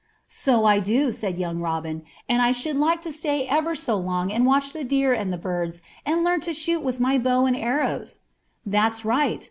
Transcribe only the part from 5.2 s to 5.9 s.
the birds,